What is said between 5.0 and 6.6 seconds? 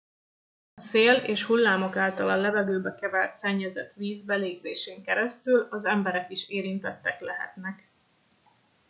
keresztül az emberek is